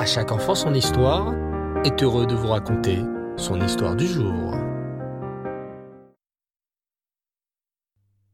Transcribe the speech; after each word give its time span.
À 0.00 0.06
chaque 0.06 0.32
enfant 0.32 0.54
son 0.54 0.72
histoire 0.72 1.34
est 1.84 2.02
heureux 2.02 2.26
de 2.26 2.34
vous 2.34 2.46
raconter 2.46 3.00
son 3.36 3.60
histoire 3.60 3.94
du 3.94 4.06
jour. 4.06 4.54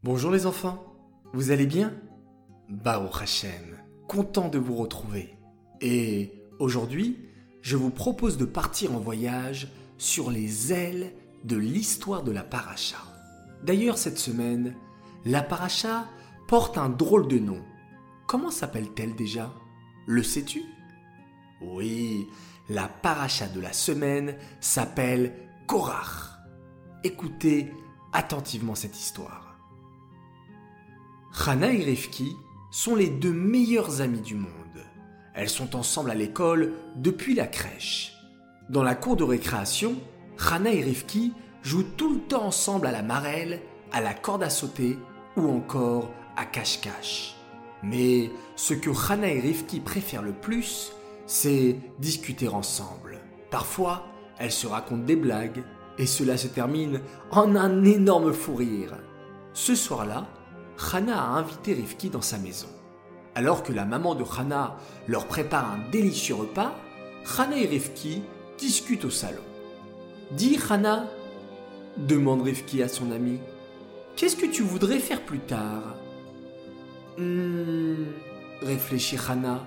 Bonjour 0.05 0.31
les 0.31 0.47
enfants, 0.47 0.81
vous 1.33 1.51
allez 1.51 1.67
bien? 1.67 1.93
Baruch 2.69 3.21
Hashem, 3.21 3.81
content 4.07 4.49
de 4.49 4.59
vous 4.59 4.77
retrouver. 4.77 5.37
Et 5.81 6.41
aujourd'hui, 6.61 7.19
je 7.63 7.77
vous 7.77 7.91
propose 7.91 8.37
de 8.37 8.45
partir 8.45 8.95
en 8.95 9.01
voyage 9.01 9.67
sur 9.99 10.31
les 10.31 10.73
ailes 10.73 11.13
de 11.43 11.57
l'histoire 11.57 12.23
de 12.23 12.31
la 12.31 12.45
paracha. 12.45 12.99
D'ailleurs, 13.65 13.99
cette 13.99 14.19
semaine, 14.19 14.77
la 15.25 15.43
paracha 15.43 16.05
porte 16.47 16.79
un 16.79 16.91
drôle 16.91 17.27
de 17.27 17.41
nom. 17.41 17.61
Comment 18.29 18.53
s'appelle-t-elle 18.53 19.17
déjà? 19.17 19.53
Le 20.07 20.23
sais-tu? 20.23 20.63
Oui, 21.63 22.29
la 22.69 22.89
paracha 22.89 23.47
de 23.49 23.61
la 23.61 23.73
semaine 23.73 24.37
s'appelle 24.61 25.33
Korach. 25.67 26.39
Écoutez 27.03 27.73
attentivement 28.13 28.75
cette 28.75 28.99
histoire. 28.99 29.57
Hana 31.47 31.73
et 31.73 31.83
Rivki 31.83 32.37
sont 32.71 32.95
les 32.95 33.09
deux 33.09 33.33
meilleures 33.33 34.01
amies 34.01 34.21
du 34.21 34.35
monde. 34.35 34.51
Elles 35.35 35.49
sont 35.49 35.77
ensemble 35.77 36.11
à 36.11 36.15
l'école 36.15 36.75
depuis 36.97 37.35
la 37.35 37.47
crèche. 37.47 38.13
Dans 38.69 38.83
la 38.83 38.95
cour 38.95 39.17
de 39.17 39.25
récréation, 39.25 39.95
Hana 40.51 40.73
et 40.73 40.83
Rivki 40.83 41.33
jouent 41.63 41.91
tout 41.97 42.13
le 42.15 42.21
temps 42.21 42.45
ensemble 42.45 42.87
à 42.87 42.93
la 42.93 43.03
marelle, 43.03 43.61
à 43.93 44.01
la 44.01 44.13
corde 44.13 44.43
à 44.43 44.51
sauter 44.51 44.99
ou 45.37 45.49
encore 45.49 46.11
à 46.37 46.45
cache-cache. 46.45 47.37
Mais 47.83 48.31
ce 48.57 48.75
que 48.75 48.91
Hana 48.91 49.29
et 49.29 49.41
Rivki 49.41 49.81
préfèrent 49.81 50.23
le 50.23 50.33
plus, 50.33 50.93
c'est 51.27 51.77
discuter 51.99 52.49
ensemble. 52.49 53.19
Parfois, 53.51 54.07
elles 54.39 54.53
se 54.53 54.67
racontent 54.67 55.05
des 55.05 55.17
blagues 55.17 55.65
et 55.99 56.07
cela 56.07 56.37
se 56.37 56.47
termine 56.47 57.01
en 57.31 57.57
un 57.57 57.85
énorme 57.85 58.33
fou 58.33 58.55
rire. 58.55 58.97
Ce 59.53 59.75
soir-là, 59.75 60.27
Hana 60.93 61.19
a 61.19 61.39
invité 61.39 61.73
Rivki 61.73 62.11
dans 62.11 62.23
sa 62.23 62.39
maison. 62.39 62.69
Alors 63.35 63.63
que 63.63 63.73
la 63.73 63.85
maman 63.85 64.15
de 64.15 64.25
Hana 64.25 64.77
leur 65.07 65.27
prépare 65.27 65.71
un 65.71 65.91
délicieux 65.91 66.35
repas, 66.35 66.75
Hana 67.39 67.57
et 67.59 67.67
Rivki 67.67 68.23
discutent 68.59 69.05
au 69.05 69.11
salon. 69.11 69.43
Dis 70.33 70.59
Hana, 70.69 71.07
demande 71.97 72.43
Rivki 72.43 72.83
à 72.83 72.89
son 72.89 73.11
ami, 73.11 73.39
qu'est-ce 74.17 74.37
que 74.37 74.47
tu 74.47 74.63
voudrais 74.63 74.99
faire 74.99 75.23
plus 75.23 75.41
tard? 75.41 75.97
Hmm, 77.19 78.05
réfléchit 78.63 79.19
Hana. 79.29 79.65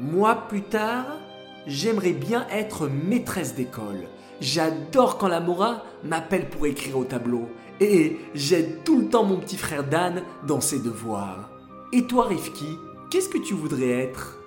Moi, 0.00 0.34
plus 0.48 0.62
tard, 0.62 1.18
j'aimerais 1.66 2.12
bien 2.12 2.46
être 2.50 2.88
maîtresse 2.88 3.54
d'école. 3.54 4.08
J'adore 4.40 5.18
quand 5.18 5.28
la 5.28 5.40
Mora 5.40 5.82
m'appelle 6.04 6.48
pour 6.48 6.66
écrire 6.66 6.96
au 6.96 7.04
tableau. 7.04 7.50
Et 7.80 8.16
j'aide 8.34 8.82
tout 8.82 8.98
le 8.98 9.08
temps 9.08 9.24
mon 9.24 9.36
petit 9.36 9.58
frère 9.58 9.84
Dan 9.84 10.22
dans 10.46 10.62
ses 10.62 10.78
devoirs. 10.78 11.50
Et 11.92 12.06
toi, 12.06 12.28
Rifki, 12.28 12.78
qu'est-ce 13.10 13.28
que 13.28 13.36
tu 13.36 13.52
voudrais 13.52 13.90
être? 13.90 14.38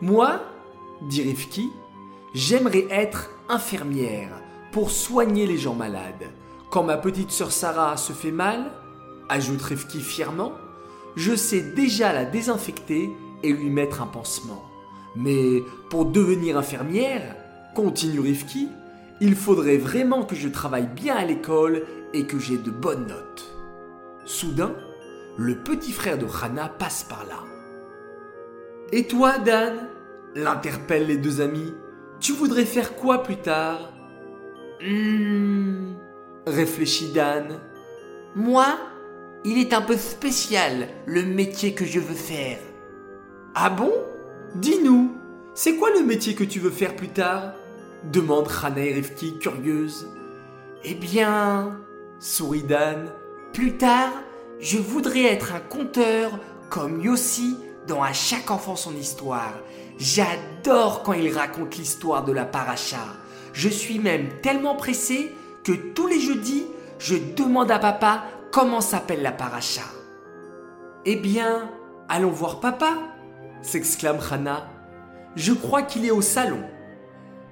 Moi, 0.00 0.40
dit 1.02 1.22
Rifki, 1.22 1.68
j'aimerais 2.32 2.86
être 2.88 3.30
infirmière 3.50 4.40
pour 4.72 4.90
soigner 4.90 5.46
les 5.46 5.58
gens 5.58 5.74
malades. 5.74 6.30
Quand 6.70 6.82
ma 6.82 6.96
petite 6.96 7.30
sœur 7.30 7.52
Sarah 7.52 7.98
se 7.98 8.14
fait 8.14 8.30
mal, 8.30 8.72
ajoute 9.28 9.60
Rifki 9.60 10.00
fièrement, 10.00 10.52
je 11.14 11.34
sais 11.34 11.60
déjà 11.60 12.14
la 12.14 12.24
désinfecter 12.24 13.10
et 13.46 13.52
lui 13.52 13.70
mettre 13.70 14.02
un 14.02 14.06
pansement. 14.06 14.64
Mais 15.14 15.62
pour 15.88 16.04
devenir 16.04 16.58
infirmière, 16.58 17.36
continue 17.74 18.20
Rifki, 18.20 18.68
il 19.20 19.34
faudrait 19.34 19.78
vraiment 19.78 20.24
que 20.24 20.34
je 20.34 20.48
travaille 20.48 20.88
bien 20.88 21.14
à 21.14 21.24
l'école 21.24 21.84
et 22.12 22.26
que 22.26 22.38
j'ai 22.38 22.58
de 22.58 22.70
bonnes 22.70 23.06
notes. 23.06 23.54
Soudain, 24.24 24.74
le 25.38 25.62
petit 25.62 25.92
frère 25.92 26.18
de 26.18 26.26
Hana 26.26 26.68
passe 26.68 27.04
par 27.04 27.24
là. 27.24 27.44
Et 28.92 29.06
toi, 29.06 29.38
Dan? 29.38 29.88
l'interpellent 30.34 31.06
les 31.06 31.16
deux 31.16 31.40
amis. 31.40 31.72
Tu 32.20 32.32
voudrais 32.32 32.66
faire 32.66 32.94
quoi 32.96 33.22
plus 33.22 33.36
tard? 33.36 33.92
Hum, 34.82 35.96
réfléchit 36.46 37.12
Dan. 37.12 37.60
Moi, 38.34 38.66
il 39.44 39.58
est 39.58 39.72
un 39.72 39.80
peu 39.80 39.96
spécial 39.96 40.88
le 41.06 41.22
métier 41.22 41.72
que 41.72 41.86
je 41.86 42.00
veux 42.00 42.14
faire. 42.14 42.58
Ah 43.58 43.70
bon? 43.70 43.90
Dis-nous, 44.54 45.16
c'est 45.54 45.76
quoi 45.76 45.88
le 45.90 46.02
métier 46.02 46.34
que 46.34 46.44
tu 46.44 46.60
veux 46.60 46.70
faire 46.70 46.94
plus 46.94 47.08
tard? 47.08 47.54
Demande 48.04 48.48
Hana 48.62 48.84
et 48.84 49.02
curieuse. 49.40 50.12
Eh 50.84 50.94
bien, 50.94 51.80
sourit 52.18 52.64
Dan, 52.64 53.10
plus 53.54 53.78
tard, 53.78 54.12
je 54.60 54.76
voudrais 54.76 55.22
être 55.22 55.54
un 55.54 55.60
conteur 55.60 56.38
comme 56.68 57.00
Yossi 57.00 57.56
dans 57.86 58.02
À 58.02 58.12
chaque 58.12 58.50
enfant 58.50 58.76
son 58.76 58.94
histoire. 58.94 59.54
J'adore 59.96 61.02
quand 61.02 61.14
il 61.14 61.32
raconte 61.34 61.78
l'histoire 61.78 62.24
de 62.26 62.32
la 62.32 62.44
paracha. 62.44 63.06
Je 63.54 63.70
suis 63.70 63.98
même 63.98 64.28
tellement 64.42 64.74
pressé 64.74 65.34
que 65.64 65.72
tous 65.72 66.08
les 66.08 66.20
jeudis, 66.20 66.66
je 66.98 67.16
demande 67.34 67.70
à 67.70 67.78
papa 67.78 68.24
comment 68.52 68.82
s'appelle 68.82 69.22
la 69.22 69.32
paracha. 69.32 69.84
Eh 71.06 71.16
bien, 71.16 71.70
allons 72.10 72.28
voir 72.28 72.60
papa 72.60 73.15
s'exclame 73.62 74.18
Hana. 74.30 74.68
Je 75.34 75.52
crois 75.52 75.82
qu'il 75.82 76.04
est 76.04 76.10
au 76.10 76.22
salon. 76.22 76.62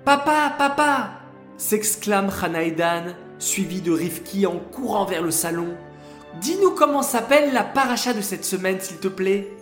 Papa, 0.05 0.55
papa 0.57 1.11
s'exclame 1.57 2.31
Hana 2.43 2.63
et 2.63 2.73
Dan, 2.73 3.15
suivi 3.39 3.81
de 3.81 3.93
Rivki 3.93 4.47
en 4.47 4.59
courant 4.59 5.05
vers 5.05 5.23
le 5.23 5.31
salon. 5.31 5.77
Dis-nous 6.41 6.73
comment 6.73 7.03
s'appelle 7.03 7.53
la 7.53 7.63
paracha 7.63 8.13
de 8.13 8.21
cette 8.21 8.45
semaine, 8.45 8.81
s'il 8.81 8.99
te 8.99 9.09
plaît. 9.09 9.53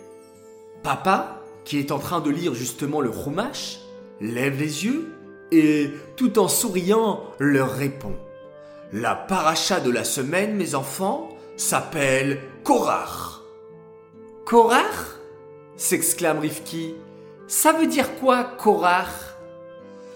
Papa, 0.81 1.41
qui 1.65 1.79
est 1.79 1.91
en 1.91 1.99
train 1.99 2.19
de 2.19 2.29
lire 2.29 2.55
justement 2.55 2.99
le 2.99 3.11
Chumash, 3.11 3.79
lève 4.19 4.59
les 4.59 4.85
yeux 4.85 5.13
et, 5.51 5.91
tout 6.15 6.39
en 6.39 6.47
souriant, 6.47 7.23
leur 7.39 7.71
répond. 7.71 8.15
La 8.91 9.15
paracha 9.15 9.79
de 9.79 9.91
la 9.91 10.03
semaine, 10.03 10.55
mes 10.55 10.75
enfants, 10.75 11.29
s'appelle 11.57 12.39
Korach. 12.63 13.41
Korach? 14.45 15.19
S'exclame 15.75 16.39
Rivki. 16.39 16.95
Ça 17.47 17.73
veut 17.73 17.87
dire 17.87 18.15
quoi, 18.19 18.43
Korach? 18.43 19.35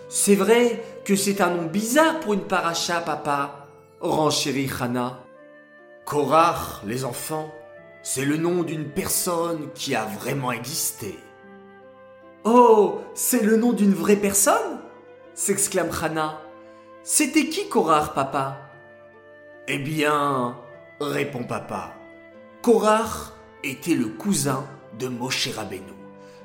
C'est 0.09 0.35
vrai 0.35 0.83
que 1.03 1.15
c'est 1.15 1.41
un 1.41 1.49
nom 1.49 1.63
bizarre 1.63 2.19
pour 2.19 2.33
une 2.33 2.47
paracha, 2.47 3.01
papa, 3.01 3.67
renchérit 3.99 4.69
Hana. 4.79 5.19
Korach, 6.05 6.81
les 6.85 7.03
enfants, 7.03 7.51
c'est 8.01 8.25
le 8.25 8.37
nom 8.37 8.63
d'une 8.63 8.89
personne 8.89 9.69
qui 9.73 9.95
a 9.95 10.05
vraiment 10.05 10.51
existé. 10.51 11.19
Oh, 12.45 13.01
c'est 13.13 13.43
le 13.43 13.57
nom 13.57 13.73
d'une 13.73 13.93
vraie 13.93 14.15
personne? 14.15 14.79
s'exclame 15.33 15.91
Hana. 16.01 16.41
C'était 17.03 17.47
qui 17.47 17.69
Korach, 17.69 18.13
papa? 18.13 18.57
Eh 19.67 19.77
bien, 19.77 20.57
répond 20.99 21.43
papa, 21.43 21.93
Korach 22.61 23.33
était 23.63 23.95
le 23.95 24.07
cousin 24.07 24.65
de 24.99 25.07
Moshe 25.07 25.49
Rabbeinu. 25.55 25.93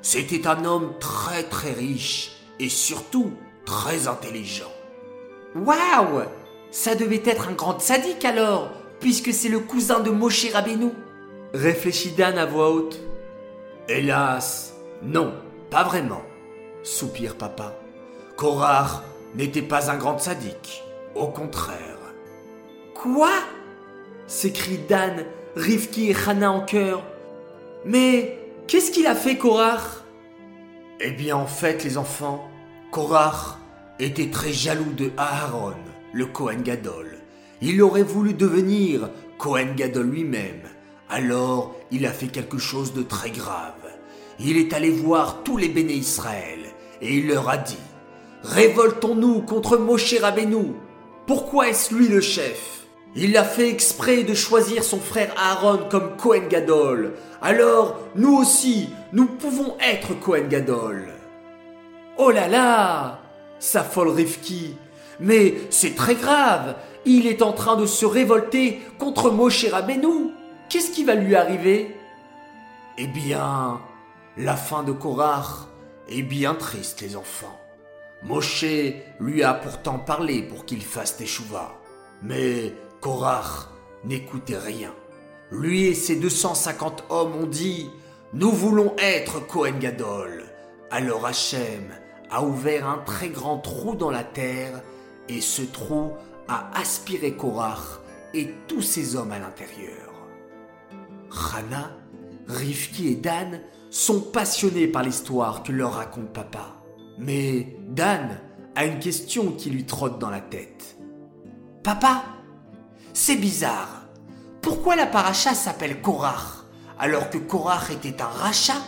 C'était 0.01 0.47
un 0.47 0.65
homme 0.65 0.93
très 0.99 1.43
très 1.43 1.71
riche 1.71 2.31
et 2.59 2.69
surtout 2.69 3.31
très 3.65 4.07
intelligent. 4.07 4.71
Waouh 5.55 6.23
Ça 6.71 6.95
devait 6.95 7.21
être 7.25 7.49
un 7.49 7.53
grand 7.53 7.79
sadique 7.79 8.25
alors, 8.25 8.69
puisque 8.99 9.33
c'est 9.33 9.49
le 9.49 9.59
cousin 9.59 9.99
de 9.99 10.09
Moshe 10.09 10.51
Rabbeinu. 10.51 10.91
Réfléchit 11.53 12.11
Dan 12.11 12.37
à 12.37 12.45
voix 12.45 12.71
haute. 12.71 12.99
Hélas, 13.87 14.73
non, 15.03 15.33
pas 15.69 15.83
vraiment, 15.83 16.21
soupire 16.83 17.35
papa. 17.35 17.73
Korach 18.35 19.03
n'était 19.35 19.61
pas 19.61 19.91
un 19.91 19.97
grand 19.97 20.17
sadique, 20.19 20.83
au 21.15 21.27
contraire. 21.27 21.97
Quoi? 22.93 23.31
s'écrie 24.27 24.79
Dan, 24.89 25.25
Rivki 25.55 26.09
et 26.09 26.15
Hana 26.15 26.51
en 26.51 26.61
chœur. 26.61 27.03
Mais 27.85 28.39
qu'est-ce 28.67 28.91
qu'il 28.91 29.07
a 29.07 29.15
fait, 29.15 29.37
Korach 29.37 30.03
Eh 30.99 31.11
bien, 31.11 31.35
en 31.35 31.47
fait, 31.47 31.83
les 31.83 31.97
enfants, 31.97 32.47
Korach 32.91 33.57
était 33.99 34.29
très 34.29 34.53
jaloux 34.53 34.93
de 34.93 35.11
Aaron, 35.17 35.75
le 36.13 36.25
Kohen 36.25 36.61
Gadol. 36.63 37.17
Il 37.61 37.81
aurait 37.81 38.03
voulu 38.03 38.33
devenir 38.33 39.09
Kohen 39.37 39.75
Gadol 39.75 40.09
lui-même. 40.09 40.63
Alors, 41.09 41.75
il 41.91 42.05
a 42.05 42.11
fait 42.11 42.27
quelque 42.27 42.57
chose 42.57 42.93
de 42.93 43.03
très 43.03 43.29
grave. 43.29 43.73
Il 44.39 44.57
est 44.57 44.73
allé 44.73 44.89
voir 44.89 45.43
tous 45.43 45.57
les 45.57 45.69
béné 45.69 45.93
Israël 45.93 46.59
et 47.01 47.17
il 47.17 47.27
leur 47.27 47.49
a 47.49 47.57
dit 47.57 47.77
Révoltons-nous 48.43 49.41
contre 49.41 49.77
Moshe 49.77 50.15
Rabbeinu. 50.19 50.73
Pourquoi 51.27 51.69
est-ce 51.69 51.93
lui 51.93 52.07
le 52.07 52.19
chef? 52.19 52.82
Il 53.15 53.37
a 53.37 53.43
fait 53.43 53.69
exprès 53.69 54.23
de 54.23 54.33
choisir 54.33 54.83
son 54.83 54.99
frère 54.99 55.33
Aaron 55.37 55.87
comme 55.89 56.17
Cohen 56.17 56.47
Gadol. 56.49 57.13
Alors, 57.41 57.99
nous 58.15 58.35
aussi, 58.35 58.89
nous 59.11 59.25
pouvons 59.25 59.77
être 59.79 60.19
Cohen 60.19 60.47
Gadol. 60.49 61.09
Oh 62.17 62.31
là 62.31 62.47
là 62.47 63.19
s'affole 63.59 64.09
Rifki. 64.09 64.75
Mais 65.19 65.55
c'est 65.69 65.95
très 65.95 66.15
grave. 66.15 66.75
Il 67.05 67.27
est 67.27 67.41
en 67.41 67.53
train 67.53 67.75
de 67.75 67.85
se 67.85 68.05
révolter 68.05 68.81
contre 68.97 69.29
Moshe 69.29 69.65
Rabbeinu. 69.69 70.31
Qu'est-ce 70.69 70.91
qui 70.91 71.03
va 71.03 71.15
lui 71.15 71.35
arriver? 71.35 71.95
Eh 72.97 73.07
bien, 73.07 73.79
la 74.37 74.55
fin 74.55 74.83
de 74.83 74.91
Korach 74.91 75.67
est 76.09 76.23
bien 76.23 76.55
triste, 76.55 77.01
les 77.01 77.15
enfants. 77.15 77.59
Moshe 78.23 78.65
lui 79.19 79.43
a 79.43 79.53
pourtant 79.53 79.99
parlé 79.99 80.43
pour 80.43 80.65
qu'il 80.65 80.81
fasse 80.81 81.17
teshuva. 81.17 81.73
Mais 82.21 82.73
Korach 83.03 83.67
n'écoutait 84.05 84.57
rien. 84.57 84.93
Lui 85.51 85.87
et 85.87 85.93
ses 85.93 86.15
250 86.15 87.03
hommes 87.09 87.35
ont 87.35 87.45
dit 87.45 87.89
Nous 88.31 88.49
voulons 88.49 88.95
être 88.97 89.45
Kohen 89.45 89.77
Gadol. 89.77 90.45
Alors 90.89 91.25
Hachem 91.25 91.91
a 92.31 92.45
ouvert 92.45 92.87
un 92.87 92.99
très 92.99 93.27
grand 93.27 93.57
trou 93.57 93.95
dans 93.95 94.09
la 94.09 94.23
terre 94.23 94.81
et 95.27 95.41
ce 95.41 95.63
trou 95.63 96.11
a 96.47 96.71
aspiré 96.79 97.33
Korach 97.33 97.99
et 98.33 98.53
tous 98.69 98.81
ses 98.81 99.17
hommes 99.17 99.33
à 99.33 99.39
l'intérieur. 99.39 100.13
Rana, 101.29 101.91
Rivki 102.47 103.09
et 103.09 103.15
Dan 103.15 103.59
sont 103.89 104.21
passionnés 104.21 104.87
par 104.87 105.03
l'histoire 105.03 105.63
que 105.63 105.73
leur 105.73 105.95
raconte 105.95 106.31
papa. 106.31 106.81
Mais 107.17 107.75
Dan 107.89 108.39
a 108.75 108.85
une 108.85 108.99
question 108.99 109.51
qui 109.51 109.71
lui 109.71 109.85
trotte 109.85 110.19
dans 110.19 110.29
la 110.29 110.41
tête. 110.41 110.97
Papa, 111.83 112.23
c'est 113.13 113.35
bizarre. 113.35 114.01
Pourquoi 114.61 114.95
la 114.95 115.05
paracha 115.05 115.53
s'appelle 115.53 116.01
Korach 116.01 116.63
alors 116.99 117.29
que 117.29 117.37
Korach 117.37 117.89
était 117.91 118.21
un 118.21 118.27
rachat 118.27 118.81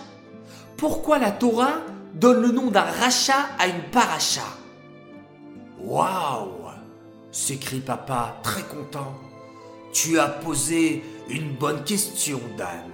Pourquoi 0.78 1.20
la 1.20 1.32
Torah 1.32 1.80
donne 2.14 2.42
le 2.42 2.52
nom 2.52 2.72
d'un 2.72 2.82
rachat 2.82 3.50
à 3.60 3.68
une 3.68 3.84
paracha? 3.92 4.44
Waouh 5.80 6.66
s'écrie 7.36 7.82
papa 7.82 8.38
très 8.44 8.64
content. 8.64 9.14
Tu 9.92 10.20
as 10.20 10.30
posé 10.30 11.04
une 11.28 11.54
bonne 11.54 11.84
question, 11.84 12.40
Dan. 12.58 12.92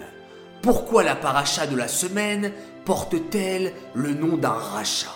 Pourquoi 0.63 1.03
la 1.03 1.15
paracha 1.15 1.67
de 1.67 1.75
la 1.75 1.87
semaine 1.87 2.51
porte-t-elle 2.83 3.71
le 3.93 4.15
nom 4.15 4.37
d'un 4.37 4.49
rachat 4.49 5.13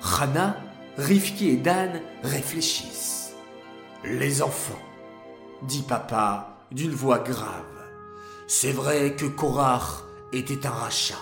Rana, 0.00 0.56
Rifki 0.98 1.50
et 1.50 1.56
Dan 1.56 2.00
réfléchissent. 2.24 3.32
Les 4.04 4.42
enfants, 4.42 4.74
dit 5.62 5.82
papa 5.82 6.58
d'une 6.70 6.94
voix 6.94 7.18
grave. 7.18 7.64
C'est 8.46 8.72
vrai 8.72 9.14
que 9.16 9.26
Korach 9.26 10.04
était 10.32 10.66
un 10.66 10.70
rachat, 10.70 11.14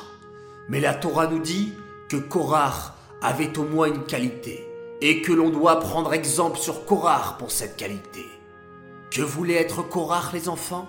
mais 0.69 0.81
la 0.81 0.95
Torah 0.95 1.27
nous 1.27 1.39
dit 1.39 1.73
que 2.09 2.17
Korach 2.17 2.93
avait 3.23 3.57
au 3.59 3.65
moins 3.65 3.87
une 3.87 4.05
qualité 4.05 4.69
et 5.01 5.23
que 5.23 5.33
l'on 5.33 5.51
doit 5.51 5.81
prendre 5.81 6.13
exemple 6.13 6.59
sur 6.59 6.85
Korach 6.85 7.39
pour 7.39 7.51
cette 7.51 7.77
qualité. 7.77 8.27
Que 9.11 9.23
voulait 9.23 9.55
être 9.55 9.83
Korach 9.83 10.33
les 10.33 10.49
enfants? 10.49 10.89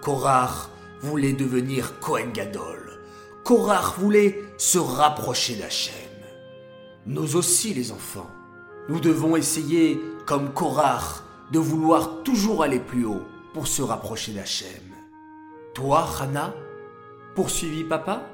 Korach 0.00 0.68
voulait 1.00 1.32
devenir 1.32 1.98
Kohen 2.00 2.32
Gadol. 2.32 3.00
Korach 3.44 3.98
voulait 3.98 4.42
se 4.58 4.78
rapprocher 4.78 5.56
d'Hachem. 5.56 5.94
Nous 7.06 7.36
aussi 7.36 7.74
les 7.74 7.90
enfants, 7.90 8.30
nous 8.88 9.00
devons 9.00 9.34
essayer, 9.36 10.00
comme 10.24 10.52
Korach, 10.52 11.22
de 11.52 11.58
vouloir 11.58 12.22
toujours 12.22 12.62
aller 12.62 12.80
plus 12.80 13.04
haut 13.04 13.22
pour 13.52 13.66
se 13.66 13.82
rapprocher 13.82 14.32
d'Hachem. 14.32 14.68
Toi, 15.74 16.08
Hana, 16.18 16.54
poursuivit 17.34 17.84
papa, 17.84 18.26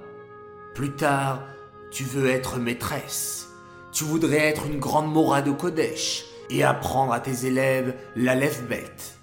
plus 0.73 0.93
tard, 0.93 1.43
tu 1.91 2.05
veux 2.05 2.29
être 2.29 2.59
maîtresse. 2.59 3.49
Tu 3.91 4.05
voudrais 4.05 4.47
être 4.47 4.67
une 4.67 4.79
grande 4.79 5.13
Mora 5.13 5.43
de 5.43 5.51
Kodesh 5.51 6.27
et 6.49 6.63
apprendre 6.63 7.13
à 7.13 7.19
tes 7.19 7.47
élèves 7.47 7.97
la 8.15 8.37
lève-bête. 8.37 9.19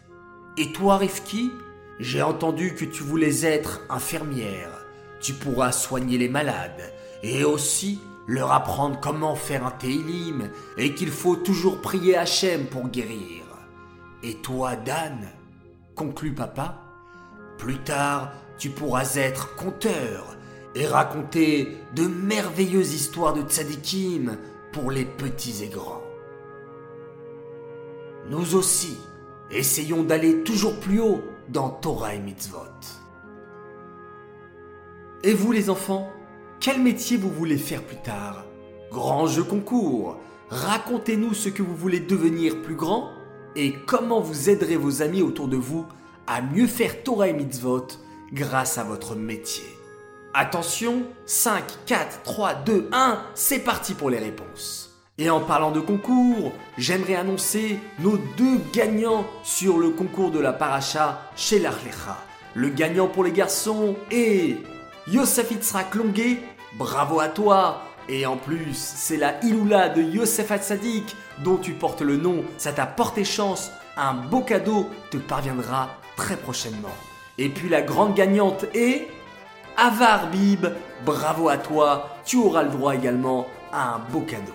Et 0.58 0.74
toi, 0.74 0.98
Rifki, 0.98 1.54
j'ai 1.98 2.22
entendu 2.22 2.76
que 2.76 2.84
tu 2.84 3.02
voulais 3.02 3.46
être 3.46 3.80
infirmière. 3.90 4.86
Tu 5.22 5.32
pourras 5.32 5.72
soigner 5.72 6.18
les 6.18 6.30
malades 6.30 6.94
et 7.24 7.46
aussi 7.46 8.02
leur 8.28 8.52
apprendre 8.52 9.00
comment 9.00 9.36
faire 9.36 9.66
un 9.66 9.72
Teilim 9.72 10.50
et 10.78 10.94
qu'il 10.94 11.12
faut 11.12 11.38
toujours 11.38 11.80
prier 11.82 12.18
Hachem 12.18 12.66
pour 12.66 12.90
guérir. 12.90 13.45
Et 14.28 14.34
toi, 14.34 14.76
Dan, 14.76 15.20
conclut 15.94 16.34
papa, 16.34 16.82
plus 17.60 17.78
tard 17.78 18.32
tu 18.58 18.72
pourras 18.72 19.18
être 19.18 19.56
conteur 19.56 20.36
et 20.74 20.88
raconter 20.88 21.78
de 21.94 22.08
merveilleuses 22.08 22.96
histoires 22.96 23.34
de 23.34 23.44
tzadikim 23.44 24.38
pour 24.74 24.90
les 24.90 25.06
petits 25.06 25.64
et 25.64 25.68
grands. 25.68 26.02
Nous 28.32 28.56
aussi, 28.56 28.98
essayons 29.52 30.02
d'aller 30.02 30.42
toujours 30.42 30.80
plus 30.80 31.00
haut 31.00 31.22
dans 31.50 31.70
Torah 31.70 32.16
et 32.16 32.20
Mitzvot. 32.20 32.62
Et 35.22 35.36
vous 35.36 35.52
les 35.52 35.70
enfants, 35.70 36.10
quel 36.60 36.82
métier 36.82 37.18
vous 37.18 37.30
voulez 37.30 37.60
faire 37.60 37.84
plus 37.84 38.02
tard? 38.02 38.44
Grand 38.90 39.28
jeu 39.28 39.44
concours 39.44 40.18
Racontez-nous 40.50 41.36
ce 41.36 41.50
que 41.50 41.62
vous 41.62 41.76
voulez 41.76 42.00
devenir 42.00 42.64
plus 42.64 42.76
grand 42.76 43.12
et 43.56 43.74
comment 43.86 44.20
vous 44.20 44.50
aiderez 44.50 44.76
vos 44.76 45.02
amis 45.02 45.22
autour 45.22 45.48
de 45.48 45.58
vous 45.58 45.86
à 46.28 46.42
mieux 46.42 46.68
faire 46.68 47.04
Torah 47.04 47.28
et 47.28 47.34
Mitzvot 47.34 47.88
grâce 48.34 48.78
à 48.78 48.84
votre 48.84 49.16
métier? 49.16 49.66
Attention, 50.34 51.04
5, 51.26 51.64
4, 51.86 52.24
3, 52.24 52.54
2, 52.66 52.90
1, 52.92 53.24
c'est 53.36 53.60
parti 53.60 53.94
pour 53.94 54.10
les 54.10 54.20
réponses. 54.20 54.92
Et 55.18 55.30
en 55.30 55.40
parlant 55.40 55.72
de 55.72 55.80
concours, 55.80 56.52
j'aimerais 56.78 57.16
annoncer 57.16 57.80
nos 58.00 58.18
deux 58.36 58.60
gagnants 58.74 59.26
sur 59.44 59.78
le 59.78 59.92
concours 59.92 60.32
de 60.32 60.40
la 60.40 60.52
paracha 60.52 61.22
chez 61.38 61.60
l'Arlecha. 61.60 62.18
Le 62.54 62.68
gagnant 62.68 63.08
pour 63.08 63.24
les 63.24 63.32
garçons 63.32 63.96
est 64.12 64.58
Yosef 65.08 65.52
Itzrak 65.52 65.96
bravo 66.78 67.22
à 67.22 67.30
toi 67.30 67.82
Et 68.08 68.26
en 68.26 68.38
plus, 68.38 68.76
c'est 68.76 69.18
la 69.18 69.44
Iloula 69.44 69.90
de 69.90 70.02
Yosef 70.02 70.52
Hatzadik 70.52 71.16
dont 71.44 71.58
tu 71.58 71.74
portes 71.74 72.02
le 72.02 72.18
nom, 72.18 72.44
ça 72.58 72.72
t'a 72.72 72.86
porté 72.86 73.24
chance, 73.24 73.72
un 73.98 74.14
beau 74.14 74.42
cadeau 74.42 74.90
te 75.10 75.18
parviendra 75.18 75.98
très 76.16 76.38
prochainement. 76.38 76.96
Et 77.38 77.50
puis 77.50 77.68
la 77.68 77.82
grande 77.82 78.14
gagnante 78.14 78.66
est 78.74 79.08
Avar 79.78 80.30
Bib, 80.30 80.68
bravo 81.04 81.50
à 81.50 81.58
toi, 81.58 82.18
tu 82.26 82.38
auras 82.38 82.64
le 82.64 82.70
droit 82.70 82.96
également 82.96 83.48
à 83.74 83.96
un 83.96 84.00
beau 84.00 84.22
cadeau. 84.22 84.54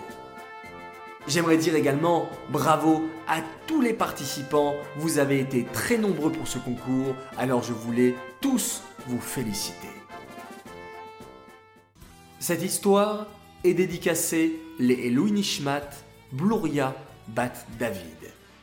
J'aimerais 1.27 1.57
dire 1.57 1.75
également 1.75 2.27
bravo 2.49 3.03
à 3.27 3.37
tous 3.67 3.81
les 3.81 3.93
participants, 3.93 4.73
vous 4.97 5.19
avez 5.19 5.39
été 5.39 5.65
très 5.65 5.97
nombreux 5.97 6.31
pour 6.31 6.47
ce 6.47 6.57
concours, 6.57 7.15
alors 7.37 7.61
je 7.61 7.73
voulais 7.73 8.15
tous 8.39 8.81
vous 9.05 9.19
féliciter. 9.19 9.89
Cette 12.39 12.63
histoire 12.63 13.27
est 13.63 13.73
dédicacée 13.73 14.59
les 14.79 15.09
Louis 15.09 15.31
Nishmat, 15.31 15.89
Bluria, 16.31 16.95
Bat 17.27 17.53
David. 17.79 18.01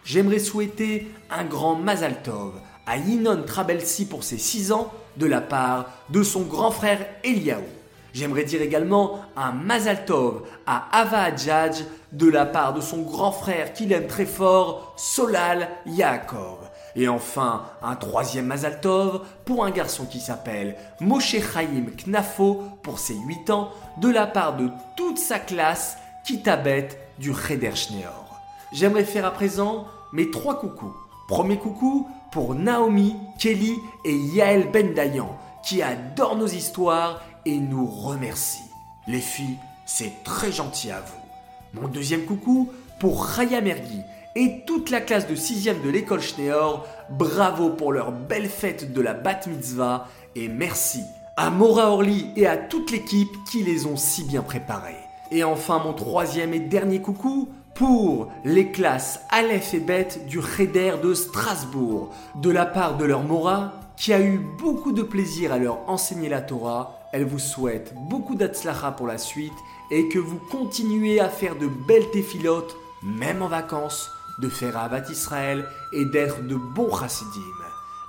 J'aimerais 0.05 0.39
souhaiter 0.39 1.09
un 1.31 1.45
grand 1.45 1.77
Mazal 1.77 2.23
Tov 2.23 2.55
à 2.87 2.97
Yinon 2.97 3.43
Trabelsi 3.47 4.07
pour 4.07 4.25
ses 4.25 4.39
6 4.39 4.73
ans 4.73 4.93
de 5.17 5.27
la 5.27 5.41
part 5.41 5.91
de 6.09 6.23
son 6.23 6.43
grand 6.43 6.71
frère 6.71 7.07
Eliaou. 7.23 7.63
J'aimerais 8.15 8.45
dire 8.45 8.63
également 8.63 9.21
un 9.37 9.53
Mazal 9.53 10.05
Tov 10.07 10.43
à 10.67 10.89
Ava 10.99 11.23
Adjadj 11.25 11.85
de 12.13 12.29
la 12.29 12.47
part 12.47 12.73
de 12.73 12.81
son 12.81 13.03
grand 13.03 13.33
frère 13.33 13.75
qu'il 13.75 13.93
aime 13.93 14.07
très 14.07 14.27
fort, 14.27 14.95
Solal 14.97 15.69
Yaakov. 15.87 16.68
Et 16.99 17.07
enfin, 17.07 17.63
un 17.81 17.95
troisième 17.95 18.47
Mazal 18.47 18.81
Tov 18.81 19.21
pour 19.45 19.65
un 19.65 19.71
garçon 19.71 20.05
qui 20.05 20.19
s'appelle 20.19 20.75
Moshe 21.01 21.37
Chaim 21.41 21.87
Knafo 21.97 22.65
pour 22.83 22.99
ses 22.99 23.15
8 23.15 23.51
ans 23.51 23.71
de 23.99 24.09
la 24.09 24.27
part 24.27 24.57
de 24.57 24.69
toute 24.97 25.19
sa 25.19 25.39
classe 25.39 25.97
Kitabet 26.27 26.89
du 27.21 27.33
Cheder. 27.33 27.71
J'aimerais 28.73 29.05
faire 29.05 29.25
à 29.25 29.31
présent 29.31 29.87
mes 30.13 30.29
trois 30.33 30.59
coucous. 30.59 30.93
Premier 31.29 31.57
coucou 31.57 32.09
pour 32.33 32.57
Naomi, 32.57 33.15
Kelly 33.39 33.75
et 34.05 34.17
Yael 34.17 34.69
Bendayan 34.73 35.39
qui 35.63 35.83
adorent 35.83 36.37
nos 36.37 36.49
histoires 36.49 37.23
et 37.47 37.59
nous 37.61 37.87
remercient. 37.87 38.69
Les 39.07 39.21
filles, 39.21 39.59
c'est 39.87 40.25
très 40.25 40.51
gentil 40.51 40.91
à 40.91 41.01
vous. 41.01 41.81
Mon 41.81 41.87
deuxième 41.87 42.25
coucou 42.25 42.73
pour 42.99 43.25
Raya 43.25 43.61
Mergui 43.61 44.03
et 44.35 44.63
toute 44.67 44.91
la 44.91 45.01
classe 45.01 45.27
de 45.27 45.35
6e 45.35 45.83
de 45.83 45.91
l'école 45.91 46.21
Schneor. 46.21 46.87
Bravo 47.11 47.71
pour 47.71 47.93
leur 47.93 48.13
belle 48.13 48.49
fête 48.49 48.93
de 48.93 49.01
la 49.01 49.15
Bat 49.15 49.47
Mitzvah 49.47 50.09
et 50.37 50.49
merci 50.49 51.01
à 51.37 51.51
Maura 51.51 51.91
Orly 51.91 52.27
et 52.37 52.47
à 52.47 52.57
toute 52.57 52.91
l'équipe 52.91 53.31
qui 53.51 53.63
les 53.63 53.87
ont 53.87 53.97
si 53.97 54.25
bien 54.25 54.43
préparés. 54.43 54.97
Et 55.31 55.45
enfin 55.45 55.79
mon 55.79 55.93
troisième 55.93 56.55
et 56.55 56.61
dernier 56.61 57.01
coucou 57.01 57.49
pour 57.75 58.31
les 58.45 58.71
classes 58.71 59.21
Aleph 59.31 59.75
et 59.75 59.81
Bet 59.81 60.09
du 60.29 60.41
Cheder 60.43 60.95
de 61.03 61.15
Strasbourg, 61.15 62.11
de 62.35 62.51
la 62.51 62.67
part 62.67 62.97
de 62.97 63.05
leur 63.05 63.23
Mora 63.23 63.73
qui 63.97 64.13
a 64.13 64.21
eu 64.21 64.41
beaucoup 64.59 64.93
de 64.93 65.03
plaisir 65.03 65.53
à 65.53 65.59
leur 65.59 65.89
enseigner 65.89 66.29
la 66.29 66.41
Torah 66.41 66.99
elle 67.13 67.25
vous 67.25 67.39
souhaite 67.39 67.95
beaucoup 67.95 68.35
d'atzlacha 68.35 68.93
pour 68.93 69.07
la 69.07 69.19
suite 69.19 69.55
et 69.91 70.09
que 70.09 70.19
vous 70.19 70.39
continuez 70.51 71.21
à 71.21 71.29
faire 71.29 71.57
de 71.57 71.67
belles 71.67 72.11
téphilotes, 72.11 72.77
même 73.03 73.41
en 73.41 73.49
vacances, 73.49 74.11
de 74.39 74.49
faire 74.49 74.77
Avat 74.77 75.09
Israël 75.11 75.69
et 75.93 76.05
d'être 76.05 76.47
de 76.47 76.57
bons 76.57 76.97
chassidim. 76.97 77.41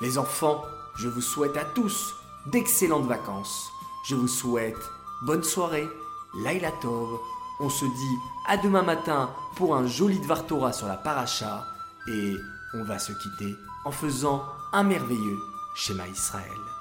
Les 0.02 0.18
enfants, 0.18 0.64
je 0.96 1.08
vous 1.08 1.22
souhaite 1.22 1.58
à 1.58 1.66
tous 1.66 2.16
d'excellentes 2.46 3.08
vacances. 3.08 3.72
Je 4.08 4.16
vous 4.16 4.28
souhaite 4.28 4.80
bonne 5.24 5.44
soirée, 5.44 5.90
Laila 6.44 6.72
Tov. 6.82 7.20
On 7.60 7.70
se 7.70 7.86
dit 7.86 8.18
à 8.48 8.58
demain 8.58 8.84
matin 8.84 9.30
pour 9.56 9.76
un 9.76 9.86
joli 9.86 10.20
Dvar 10.20 10.46
Torah 10.46 10.72
sur 10.72 10.88
la 10.88 10.96
paracha 10.96 11.66
et 12.08 12.36
on 12.74 12.84
va 12.84 13.00
se 13.00 13.12
quitter 13.12 13.56
en 13.84 13.92
faisant 13.92 14.44
un 14.72 14.84
merveilleux 14.84 15.40
schéma 15.76 16.08
Israël. 16.08 16.79